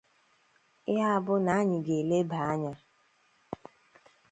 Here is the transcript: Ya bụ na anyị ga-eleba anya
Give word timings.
Ya 0.95 1.09
bụ 1.25 1.33
na 1.45 1.51
anyị 1.61 1.77
ga-eleba 1.85 2.37
anya 2.51 2.73